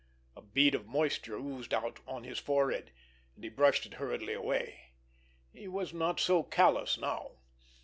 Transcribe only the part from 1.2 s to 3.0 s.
oozed out on his forehead,